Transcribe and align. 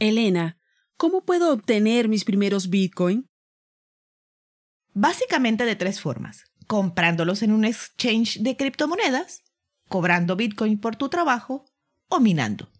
Elena, 0.00 0.58
¿cómo 0.96 1.24
puedo 1.24 1.52
obtener 1.52 2.08
mis 2.08 2.24
primeros 2.24 2.70
Bitcoin? 2.70 3.28
Básicamente 4.94 5.64
de 5.64 5.76
tres 5.76 6.00
formas. 6.00 6.44
Comprándolos 6.66 7.42
en 7.42 7.52
un 7.52 7.64
exchange 7.64 8.40
de 8.40 8.56
criptomonedas, 8.56 9.42
cobrando 9.88 10.36
Bitcoin 10.36 10.78
por 10.78 10.96
tu 10.96 11.08
trabajo 11.08 11.64
o 12.08 12.20
minando. 12.20 12.70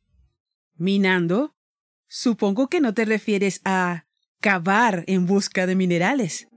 ¿Minando? 0.77 1.55
Supongo 2.07 2.69
que 2.69 2.81
no 2.81 2.95
te 2.95 3.05
refieres 3.05 3.61
a 3.65 4.07
cavar 4.41 5.05
en 5.07 5.27
busca 5.27 5.67
de 5.67 5.75
minerales. 5.75 6.49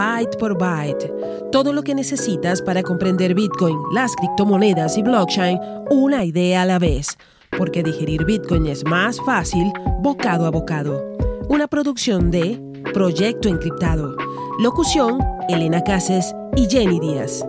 Byte 0.00 0.38
por 0.38 0.56
byte. 0.56 1.12
Todo 1.52 1.74
lo 1.74 1.82
que 1.82 1.94
necesitas 1.94 2.62
para 2.62 2.82
comprender 2.82 3.34
Bitcoin, 3.34 3.76
las 3.92 4.16
criptomonedas 4.16 4.96
y 4.96 5.02
blockchain, 5.02 5.60
una 5.90 6.24
idea 6.24 6.62
a 6.62 6.64
la 6.64 6.78
vez. 6.78 7.18
Porque 7.58 7.82
digerir 7.82 8.24
Bitcoin 8.24 8.66
es 8.66 8.82
más 8.86 9.20
fácil 9.26 9.70
bocado 10.00 10.46
a 10.46 10.50
bocado. 10.50 11.04
Una 11.50 11.66
producción 11.66 12.30
de 12.30 12.58
Proyecto 12.94 13.50
Encriptado. 13.50 14.16
Locución, 14.58 15.18
Elena 15.50 15.84
Cases 15.84 16.34
y 16.56 16.66
Jenny 16.66 16.98
Díaz. 16.98 17.44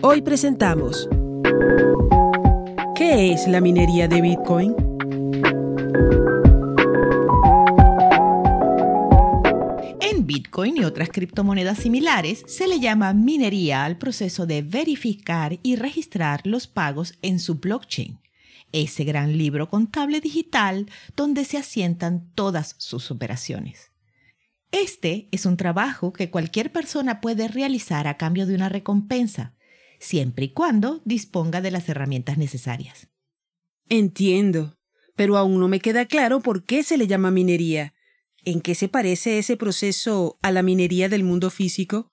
Hoy 0.00 0.22
presentamos 0.22 1.10
¿Qué 2.94 3.34
es 3.34 3.46
la 3.46 3.60
minería 3.60 4.08
de 4.08 4.22
Bitcoin? 4.22 4.74
Y 10.54 10.84
otras 10.84 11.08
criptomonedas 11.08 11.78
similares 11.78 12.44
se 12.46 12.68
le 12.68 12.78
llama 12.78 13.14
minería 13.14 13.86
al 13.86 13.96
proceso 13.96 14.44
de 14.44 14.60
verificar 14.60 15.58
y 15.62 15.76
registrar 15.76 16.46
los 16.46 16.66
pagos 16.66 17.14
en 17.22 17.40
su 17.40 17.54
blockchain, 17.54 18.20
ese 18.70 19.04
gran 19.04 19.38
libro 19.38 19.70
contable 19.70 20.20
digital 20.20 20.90
donde 21.16 21.46
se 21.46 21.56
asientan 21.56 22.30
todas 22.34 22.74
sus 22.76 23.10
operaciones. 23.10 23.92
Este 24.72 25.28
es 25.32 25.46
un 25.46 25.56
trabajo 25.56 26.12
que 26.12 26.30
cualquier 26.30 26.70
persona 26.70 27.22
puede 27.22 27.48
realizar 27.48 28.06
a 28.06 28.18
cambio 28.18 28.46
de 28.46 28.54
una 28.54 28.68
recompensa, 28.68 29.54
siempre 30.00 30.46
y 30.46 30.48
cuando 30.50 31.00
disponga 31.06 31.62
de 31.62 31.70
las 31.70 31.88
herramientas 31.88 32.36
necesarias. 32.36 33.08
Entiendo, 33.88 34.76
pero 35.16 35.38
aún 35.38 35.58
no 35.58 35.68
me 35.68 35.80
queda 35.80 36.04
claro 36.04 36.40
por 36.40 36.64
qué 36.64 36.82
se 36.82 36.98
le 36.98 37.06
llama 37.06 37.30
minería. 37.30 37.94
¿En 38.44 38.60
qué 38.60 38.74
se 38.74 38.88
parece 38.88 39.38
ese 39.38 39.56
proceso 39.56 40.36
a 40.42 40.50
la 40.50 40.62
minería 40.62 41.08
del 41.08 41.22
mundo 41.22 41.48
físico? 41.48 42.08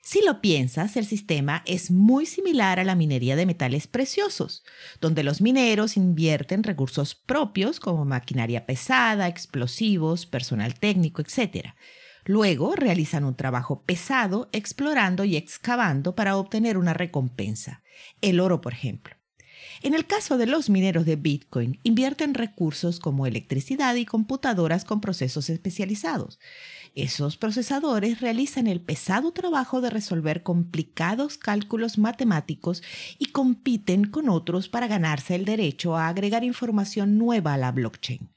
Si 0.00 0.20
lo 0.24 0.40
piensas, 0.40 0.96
el 0.96 1.04
sistema 1.04 1.62
es 1.66 1.90
muy 1.90 2.26
similar 2.26 2.78
a 2.78 2.84
la 2.84 2.94
minería 2.94 3.34
de 3.34 3.46
metales 3.46 3.88
preciosos, 3.88 4.64
donde 5.00 5.24
los 5.24 5.40
mineros 5.40 5.96
invierten 5.96 6.62
recursos 6.62 7.14
propios 7.14 7.80
como 7.80 8.04
maquinaria 8.04 8.66
pesada, 8.66 9.26
explosivos, 9.26 10.26
personal 10.26 10.74
técnico, 10.74 11.22
etc. 11.22 11.70
Luego 12.24 12.76
realizan 12.76 13.24
un 13.24 13.36
trabajo 13.36 13.82
pesado 13.82 14.48
explorando 14.52 15.24
y 15.24 15.36
excavando 15.36 16.14
para 16.14 16.36
obtener 16.36 16.78
una 16.78 16.94
recompensa, 16.94 17.82
el 18.20 18.38
oro 18.38 18.60
por 18.60 18.74
ejemplo. 18.74 19.21
En 19.80 19.94
el 19.94 20.06
caso 20.06 20.36
de 20.36 20.46
los 20.46 20.68
mineros 20.68 21.06
de 21.06 21.16
Bitcoin, 21.16 21.78
invierten 21.82 22.34
recursos 22.34 23.00
como 23.00 23.26
electricidad 23.26 23.94
y 23.94 24.04
computadoras 24.04 24.84
con 24.84 25.00
procesos 25.00 25.48
especializados. 25.48 26.38
Esos 26.94 27.38
procesadores 27.38 28.20
realizan 28.20 28.66
el 28.66 28.82
pesado 28.82 29.32
trabajo 29.32 29.80
de 29.80 29.88
resolver 29.88 30.42
complicados 30.42 31.38
cálculos 31.38 31.96
matemáticos 31.96 32.82
y 33.18 33.26
compiten 33.26 34.04
con 34.04 34.28
otros 34.28 34.68
para 34.68 34.88
ganarse 34.88 35.34
el 35.34 35.46
derecho 35.46 35.96
a 35.96 36.08
agregar 36.08 36.44
información 36.44 37.16
nueva 37.16 37.54
a 37.54 37.58
la 37.58 37.72
blockchain. 37.72 38.28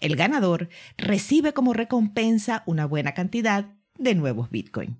El 0.00 0.16
ganador 0.16 0.68
recibe 0.98 1.52
como 1.52 1.72
recompensa 1.72 2.64
una 2.66 2.84
buena 2.84 3.14
cantidad 3.14 3.66
de 3.96 4.14
nuevos 4.16 4.50
Bitcoin. 4.50 4.98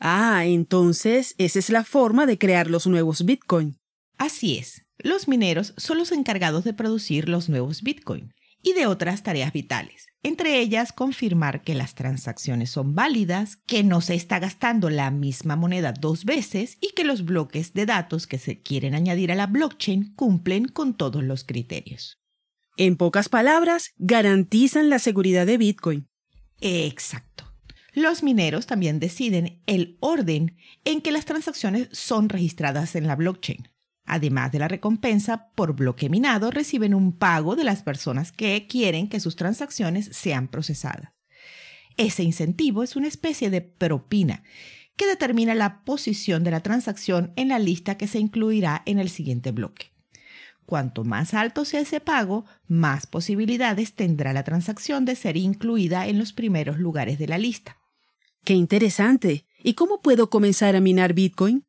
Ah, 0.00 0.44
entonces 0.46 1.34
esa 1.38 1.58
es 1.58 1.70
la 1.70 1.84
forma 1.84 2.26
de 2.26 2.38
crear 2.38 2.70
los 2.70 2.86
nuevos 2.86 3.24
Bitcoin. 3.24 3.76
Así 4.16 4.58
es. 4.58 4.83
Los 4.98 5.28
mineros 5.28 5.74
son 5.76 5.98
los 5.98 6.12
encargados 6.12 6.64
de 6.64 6.72
producir 6.72 7.28
los 7.28 7.48
nuevos 7.48 7.82
Bitcoin 7.82 8.32
y 8.62 8.72
de 8.72 8.86
otras 8.86 9.22
tareas 9.22 9.52
vitales, 9.52 10.06
entre 10.22 10.58
ellas 10.60 10.92
confirmar 10.92 11.62
que 11.62 11.74
las 11.74 11.94
transacciones 11.94 12.70
son 12.70 12.94
válidas, 12.94 13.56
que 13.66 13.84
no 13.84 14.00
se 14.00 14.14
está 14.14 14.38
gastando 14.38 14.88
la 14.88 15.10
misma 15.10 15.54
moneda 15.54 15.92
dos 15.92 16.24
veces 16.24 16.78
y 16.80 16.92
que 16.94 17.04
los 17.04 17.24
bloques 17.24 17.74
de 17.74 17.86
datos 17.86 18.26
que 18.26 18.38
se 18.38 18.62
quieren 18.62 18.94
añadir 18.94 19.30
a 19.30 19.34
la 19.34 19.46
blockchain 19.46 20.14
cumplen 20.14 20.66
con 20.66 20.96
todos 20.96 21.22
los 21.22 21.44
criterios. 21.44 22.20
En 22.76 22.96
pocas 22.96 23.28
palabras, 23.28 23.90
garantizan 23.98 24.88
la 24.88 24.98
seguridad 24.98 25.46
de 25.46 25.58
Bitcoin. 25.58 26.08
Exacto. 26.60 27.44
Los 27.92 28.22
mineros 28.22 28.66
también 28.66 28.98
deciden 28.98 29.62
el 29.66 29.96
orden 30.00 30.56
en 30.84 31.00
que 31.00 31.12
las 31.12 31.26
transacciones 31.26 31.88
son 31.92 32.28
registradas 32.28 32.96
en 32.96 33.06
la 33.06 33.14
blockchain. 33.14 33.68
Además 34.04 34.52
de 34.52 34.58
la 34.58 34.68
recompensa 34.68 35.48
por 35.54 35.74
bloque 35.74 36.08
minado, 36.08 36.50
reciben 36.50 36.94
un 36.94 37.16
pago 37.16 37.56
de 37.56 37.64
las 37.64 37.82
personas 37.82 38.32
que 38.32 38.66
quieren 38.66 39.08
que 39.08 39.20
sus 39.20 39.36
transacciones 39.36 40.10
sean 40.12 40.48
procesadas. 40.48 41.12
Ese 41.96 42.22
incentivo 42.22 42.82
es 42.82 42.96
una 42.96 43.08
especie 43.08 43.50
de 43.50 43.62
propina 43.62 44.42
que 44.96 45.06
determina 45.06 45.54
la 45.54 45.82
posición 45.84 46.44
de 46.44 46.50
la 46.50 46.60
transacción 46.60 47.32
en 47.36 47.48
la 47.48 47.58
lista 47.58 47.96
que 47.96 48.06
se 48.06 48.18
incluirá 48.18 48.82
en 48.86 48.98
el 48.98 49.08
siguiente 49.08 49.52
bloque. 49.52 49.92
Cuanto 50.66 51.04
más 51.04 51.34
alto 51.34 51.64
sea 51.64 51.80
ese 51.80 52.00
pago, 52.00 52.46
más 52.66 53.06
posibilidades 53.06 53.94
tendrá 53.94 54.32
la 54.32 54.44
transacción 54.44 55.04
de 55.04 55.14
ser 55.14 55.36
incluida 55.36 56.06
en 56.06 56.18
los 56.18 56.32
primeros 56.32 56.78
lugares 56.78 57.18
de 57.18 57.28
la 57.28 57.38
lista. 57.38 57.78
¡Qué 58.44 58.54
interesante! 58.54 59.46
¿Y 59.62 59.74
cómo 59.74 60.00
puedo 60.00 60.30
comenzar 60.30 60.76
a 60.76 60.80
minar 60.80 61.12
Bitcoin? 61.12 61.64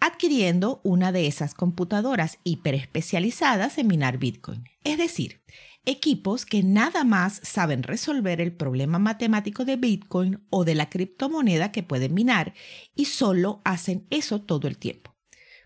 Adquiriendo 0.00 0.80
una 0.82 1.12
de 1.12 1.26
esas 1.26 1.54
computadoras 1.54 2.38
hiperespecializadas 2.42 3.78
en 3.78 3.86
minar 3.86 4.18
Bitcoin. 4.18 4.64
Es 4.82 4.98
decir, 4.98 5.42
equipos 5.84 6.46
que 6.46 6.62
nada 6.62 7.04
más 7.04 7.40
saben 7.42 7.82
resolver 7.82 8.40
el 8.40 8.52
problema 8.52 8.98
matemático 8.98 9.64
de 9.64 9.76
Bitcoin 9.76 10.40
o 10.50 10.64
de 10.64 10.74
la 10.74 10.88
criptomoneda 10.88 11.70
que 11.70 11.82
pueden 11.82 12.14
minar 12.14 12.54
y 12.94 13.06
solo 13.06 13.60
hacen 13.64 14.06
eso 14.10 14.40
todo 14.40 14.68
el 14.68 14.78
tiempo. 14.78 15.14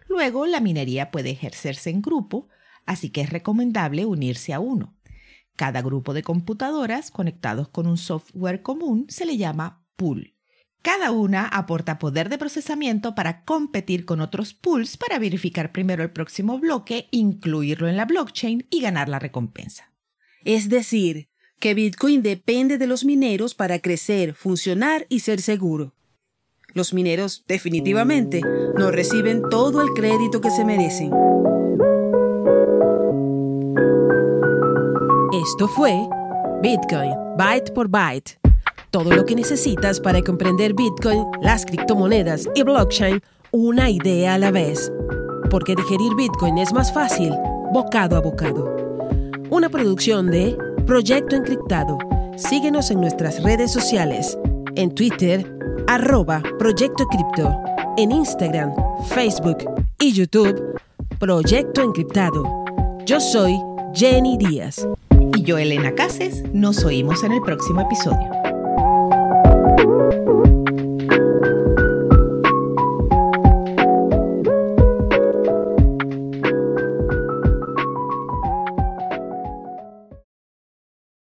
Luego, 0.09 0.47
la 0.47 0.61
minería 0.61 1.11
puede 1.11 1.31
ejercerse 1.31 1.91
en 1.91 2.03
grupo, 2.03 2.49
así 2.87 3.11
que 3.11 3.23
es 3.23 3.31
recomendable 3.31 4.05
unirse 4.05 4.53
a 4.53 4.61
uno. 4.61 4.97
Cada 5.56 5.83
grupo 5.83 6.15
de 6.15 6.23
computadoras 6.23 7.11
conectados 7.11 7.69
con 7.69 7.87
un 7.87 7.97
software 7.97 8.62
común 8.62 9.06
se 9.09 9.25
le 9.25 9.37
llama 9.37 9.84
pool. 9.97 10.34
Cada 10.84 11.12
una 11.12 11.47
aporta 11.49 11.99
poder 11.99 12.28
de 12.28 12.37
procesamiento 12.37 13.15
para 13.15 13.43
competir 13.45 14.05
con 14.05 14.21
otros 14.21 14.53
pools 14.53 14.99
para 14.99 15.19
verificar 15.19 15.72
primero 15.72 16.03
el 16.03 16.11
próximo 16.11 16.59
bloque, 16.59 17.09
incluirlo 17.11 17.89
en 17.89 17.97
la 17.97 18.05
blockchain 18.05 18.67
y 18.69 18.83
ganar 18.83 19.09
la 19.09 19.19
recompensa. 19.19 19.91
Es 20.44 20.69
decir, 20.69 21.31
que 21.59 21.73
Bitcoin 21.73 22.21
depende 22.21 22.77
de 22.77 22.87
los 22.87 23.06
mineros 23.06 23.55
para 23.55 23.78
crecer, 23.78 24.34
funcionar 24.34 25.06
y 25.09 25.21
ser 25.21 25.41
seguro. 25.41 25.94
Los 26.75 26.93
mineros 26.93 27.47
definitivamente 27.49 28.43
no 28.77 28.91
reciben 28.91 29.41
todo 29.49 29.81
el 29.81 29.89
crédito 29.94 30.43
que 30.43 30.50
se 30.50 30.67
merecen. 30.67 31.11
Esto 35.33 35.67
fue 35.67 35.94
Bitcoin, 36.61 37.15
byte 37.39 37.73
por 37.73 37.89
byte 37.89 38.44
todo 38.94 39.10
lo 39.10 39.27
que 39.27 39.34
necesitas 39.34 39.99
para 39.99 40.22
comprender 40.22 40.72
Bitcoin, 40.72 41.25
las 41.43 41.66
criptomonedas 41.66 42.49
y 42.55 42.62
blockchain 42.62 43.21
una 43.50 43.91
idea 43.91 44.34
a 44.34 44.38
la 44.38 44.53
vez. 44.53 44.93
Porque 45.50 45.75
digerir 45.75 46.15
Bitcoin 46.15 46.58
es 46.58 46.73
más 46.73 46.94
fácil, 46.94 47.32
bocado 47.73 48.17
a 48.17 48.20
bocado. 48.20 48.73
Una 49.50 49.69
producción 49.69 50.31
de 50.31 50.56
Proyecto 50.87 51.35
Encriptado. 51.35 51.99
Síguenos 52.37 52.93
en 52.93 53.00
nuestras 53.00 53.43
redes 53.43 53.73
sociales. 53.73 54.38
En 54.76 54.94
Twitter, 54.94 55.44
arroba 55.88 56.40
Proyecto 56.61 57.05
Cripto. 57.06 57.52
En 57.97 58.12
Instagram, 58.12 58.73
Facebook 59.08 59.58
y 59.99 60.12
YouTube, 60.12 60.79
Proyecto 61.19 61.82
Encriptado. 61.82 62.44
Yo 63.06 63.19
soy 63.19 63.58
Jenny 63.93 64.38
Díaz. 64.38 64.87
Y 65.37 65.43
yo, 65.43 65.58
Elena 65.58 65.97
Cases, 65.97 66.44
nos 66.52 66.85
oímos 66.85 67.25
en 67.25 67.32
el 67.32 67.43
próximo 67.43 67.81
episodio. 67.81 68.44